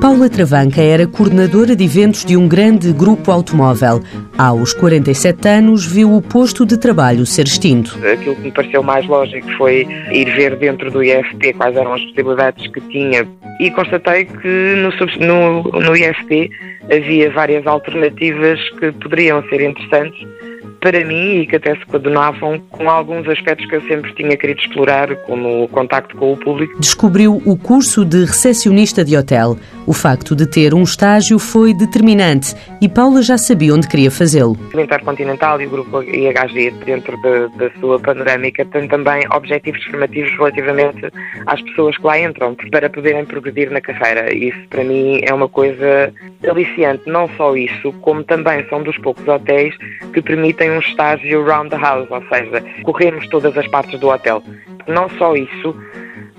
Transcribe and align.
Paula 0.00 0.30
Travanca 0.30 0.80
era 0.80 1.06
coordenadora 1.06 1.76
de 1.76 1.84
eventos 1.84 2.24
de 2.24 2.36
um 2.36 2.48
grande 2.48 2.92
grupo 2.92 3.30
automóvel. 3.30 4.00
Aos 4.38 4.72
47 4.72 5.48
anos, 5.48 5.84
viu 5.84 6.14
o 6.14 6.22
posto 6.22 6.64
de 6.64 6.78
trabalho 6.78 7.26
ser 7.26 7.46
extinto. 7.46 7.98
Aquilo 8.04 8.34
que 8.36 8.42
me 8.42 8.50
pareceu 8.50 8.82
mais 8.82 9.06
lógico 9.06 9.46
foi 9.58 9.86
ir 10.10 10.24
ver 10.34 10.56
dentro 10.56 10.90
do 10.90 11.04
IFP 11.04 11.52
quais 11.52 11.76
eram 11.76 11.92
as 11.92 12.02
possibilidades 12.02 12.66
que 12.72 12.80
tinha 12.80 13.28
e 13.60 13.70
constatei 13.70 14.24
que 14.24 14.74
no, 14.76 14.90
no, 15.26 15.62
no 15.80 15.96
IFP 15.96 16.50
havia 16.90 17.30
várias 17.30 17.66
alternativas 17.66 18.58
que 18.80 18.90
poderiam 18.92 19.42
ser 19.50 19.60
interessantes 19.60 20.26
para 20.80 21.04
mim 21.04 21.40
e 21.40 21.46
que 21.46 21.56
até 21.56 21.74
se 21.74 21.84
coordenavam 21.86 22.60
com 22.70 22.88
alguns 22.88 23.28
aspectos 23.28 23.66
que 23.68 23.76
eu 23.76 23.82
sempre 23.82 24.12
tinha 24.14 24.36
querido 24.36 24.60
explorar, 24.60 25.14
como 25.22 25.64
o 25.64 25.68
contacto 25.68 26.16
com 26.16 26.32
o 26.32 26.36
público. 26.36 26.78
Descobriu 26.80 27.42
o 27.44 27.56
curso 27.56 28.04
de 28.04 28.24
recepcionista 28.24 29.04
de 29.04 29.16
hotel. 29.16 29.56
O 29.86 29.92
facto 29.92 30.36
de 30.36 30.46
ter 30.46 30.74
um 30.74 30.82
estágio 30.82 31.38
foi 31.38 31.72
determinante 31.72 32.54
e 32.80 32.88
Paula 32.88 33.22
já 33.22 33.38
sabia 33.38 33.74
onde 33.74 33.88
queria 33.88 34.10
fazê-lo. 34.10 34.56
O 34.74 34.80
Intercontinental 34.80 35.60
e 35.60 35.66
o 35.66 35.70
Grupo 35.70 36.02
IHG, 36.02 36.70
dentro 36.84 37.16
de, 37.22 37.48
da 37.56 37.70
sua 37.80 37.98
panorâmica, 37.98 38.64
têm 38.66 38.86
também 38.86 39.22
objetivos 39.32 39.82
formativos 39.84 40.30
relativamente 40.32 41.10
às 41.46 41.62
pessoas 41.62 41.96
que 41.96 42.06
lá 42.06 42.18
entram, 42.20 42.54
para 42.70 42.90
poderem 42.90 43.24
progredir 43.24 43.70
na 43.70 43.80
carreira. 43.80 44.32
Isso, 44.34 44.58
para 44.68 44.84
mim, 44.84 45.20
é 45.22 45.32
uma 45.32 45.48
coisa 45.48 46.12
aliciante. 46.48 47.02
Não 47.06 47.28
só 47.36 47.56
isso, 47.56 47.92
como 48.00 48.22
também 48.22 48.66
são 48.68 48.82
dos 48.82 48.96
poucos 48.98 49.26
hotéis 49.26 49.74
que 50.12 50.20
permitem 50.20 50.47
tem 50.52 50.70
um 50.70 50.78
estágio 50.78 51.44
round 51.44 51.70
the 51.70 51.76
house, 51.76 52.08
ou 52.10 52.22
seja, 52.28 52.62
corremos 52.82 53.26
todas 53.28 53.56
as 53.56 53.66
partes 53.68 53.98
do 53.98 54.08
hotel. 54.08 54.42
Não 54.86 55.08
só 55.10 55.34
isso, 55.34 55.74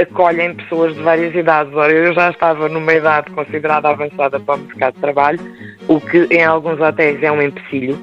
acolhem 0.00 0.54
pessoas 0.54 0.94
de 0.94 1.02
várias 1.02 1.34
idades. 1.34 1.72
Ora, 1.74 1.92
eu 1.92 2.12
já 2.14 2.30
estava 2.30 2.68
numa 2.68 2.92
idade 2.92 3.30
considerada 3.30 3.88
avançada 3.88 4.38
para 4.38 4.54
o 4.54 4.58
mercado 4.58 4.94
de 4.94 5.00
trabalho, 5.00 5.40
o 5.88 6.00
que 6.00 6.26
em 6.30 6.44
alguns 6.44 6.80
hotéis 6.80 7.22
é 7.22 7.30
um 7.30 7.42
empecilho, 7.42 7.98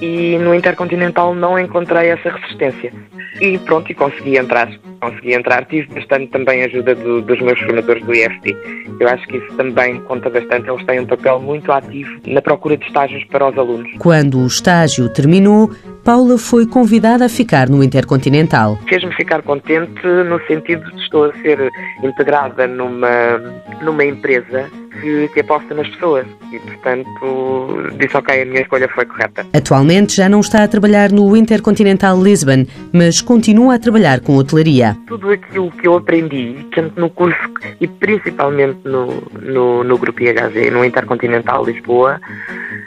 e 0.00 0.38
no 0.38 0.54
Intercontinental 0.54 1.34
não 1.34 1.58
encontrei 1.58 2.08
essa 2.08 2.30
resistência. 2.30 2.92
E 3.40 3.58
pronto, 3.58 3.90
e 3.90 3.94
consegui 3.94 4.36
entrar. 4.36 4.70
Consegui 5.00 5.34
entrar. 5.34 5.64
Tive 5.66 5.92
bastante 5.94 6.26
também 6.28 6.62
ajuda 6.64 6.94
do, 6.94 7.22
dos 7.22 7.40
meus 7.40 7.58
formadores 7.60 8.04
do 8.04 8.14
IFT. 8.14 8.56
Eu 8.98 9.08
acho 9.08 9.26
que 9.28 9.36
isso 9.36 9.54
também 9.56 10.00
conta 10.02 10.28
bastante. 10.28 10.68
Eles 10.68 10.84
têm 10.84 11.00
um 11.00 11.06
papel 11.06 11.40
muito 11.40 11.70
ativo 11.72 12.10
na 12.26 12.42
procura 12.42 12.76
de 12.76 12.84
estágios 12.86 13.24
para 13.24 13.48
os 13.48 13.56
alunos. 13.56 13.90
Quando 13.98 14.38
o 14.40 14.46
estágio 14.46 15.08
terminou, 15.08 15.70
Paula 16.04 16.36
foi 16.38 16.66
convidada 16.66 17.26
a 17.26 17.28
ficar 17.28 17.68
no 17.68 17.82
Intercontinental. 17.82 18.78
Fez-me 18.88 19.14
ficar 19.14 19.42
contente 19.42 20.06
no 20.06 20.40
sentido 20.46 20.90
de 20.90 21.02
estou 21.02 21.26
a 21.26 21.32
ser 21.34 21.70
integrada 22.02 22.66
numa, 22.66 23.38
numa 23.82 24.04
empresa 24.04 24.68
que, 24.90 25.28
que 25.28 25.40
aposta 25.40 25.74
nas 25.74 25.88
pessoas 25.88 26.26
e, 26.52 26.58
portanto, 26.58 27.90
disse 27.98 28.16
ok, 28.16 28.42
a 28.42 28.44
minha 28.44 28.62
escolha 28.62 28.88
foi 28.88 29.04
correta. 29.06 29.46
Atualmente 29.52 30.16
já 30.16 30.28
não 30.28 30.40
está 30.40 30.64
a 30.64 30.68
trabalhar 30.68 31.10
no 31.10 31.36
Intercontinental 31.36 32.20
Lisbon, 32.22 32.66
mas 32.92 33.20
continua 33.20 33.76
a 33.76 33.78
trabalhar 33.78 34.20
com 34.20 34.36
hotelaria. 34.36 34.96
Tudo 35.06 35.30
aquilo 35.30 35.70
que 35.70 35.86
eu 35.86 35.96
aprendi, 35.96 36.66
tanto 36.74 37.00
no 37.00 37.10
curso 37.10 37.38
e 37.80 37.86
principalmente 37.86 38.78
no, 38.84 39.22
no, 39.40 39.84
no 39.84 39.98
Grupo 39.98 40.22
IHG, 40.22 40.70
no 40.70 40.84
Intercontinental 40.84 41.64
Lisboa, 41.64 42.20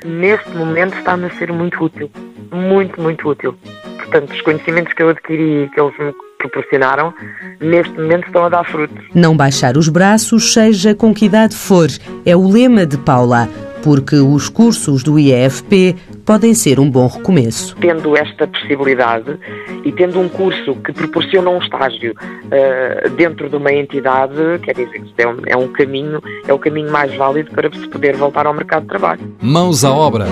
neste 0.06 0.50
momento 0.52 0.98
está-me 0.98 1.26
a 1.26 1.30
ser 1.32 1.52
muito 1.52 1.84
útil. 1.84 2.10
Muito, 2.52 3.02
muito 3.02 3.28
útil. 3.28 3.56
Portanto, 3.98 4.32
os 4.32 4.42
conhecimentos 4.42 4.94
que 4.94 5.02
eu 5.02 5.10
adquiri, 5.10 5.70
que 5.74 5.80
eles 5.80 5.98
me 5.98 6.14
proporcionaram, 6.44 7.14
neste 7.60 7.94
momento 7.94 8.28
estão 8.28 8.46
a 8.46 8.50
dar 8.50 8.64
frutos. 8.66 9.06
Não 9.14 9.36
baixar 9.36 9.78
os 9.78 9.88
braços, 9.90 10.54
seja 10.54 10.94
com 10.94 11.14
que 11.14 11.26
idade 11.26 11.56
for, 11.56 11.88
é 12.26 12.36
o 12.36 12.48
lema 12.48 12.86
de 12.86 12.98
Paula, 12.98 13.48
porque 13.82 14.16
os 14.16 14.50
cursos 14.50 15.04
do 15.04 15.18
IEFP 15.20 15.96
podem 16.26 16.54
ser 16.54 16.80
um 16.80 16.90
bom 16.90 17.08
recomeço. 17.08 17.76
Tendo 17.82 18.16
esta 18.18 18.48
possibilidade 18.48 19.38
e 19.84 19.92
tendo 19.92 20.20
um 20.20 20.30
curso 20.30 20.76
que 20.76 20.94
proporciona 20.94 21.50
um 21.50 21.60
estágio 21.60 22.14
uh, 22.14 23.10
dentro 23.12 23.50
de 23.50 23.56
uma 23.58 23.74
entidade, 23.74 24.60
quer 24.64 24.74
dizer 24.74 25.02
que 25.02 25.14
é 25.22 25.28
um, 25.28 25.38
é 25.46 25.58
um 25.58 25.68
caminho, 25.68 26.22
é 26.48 26.54
o 26.54 26.60
caminho 26.60 26.90
mais 26.92 27.14
válido 27.16 27.52
para 27.52 27.70
se 27.72 27.88
poder 27.90 28.16
voltar 28.16 28.46
ao 28.48 28.54
mercado 28.54 28.84
de 28.84 28.90
trabalho. 28.90 29.36
Mãos 29.42 29.84
à 29.84 29.92
obra. 29.92 30.26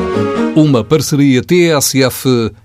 Uma 0.55 0.83
parceria 0.83 1.41
TSF-IEFP. 1.41 2.61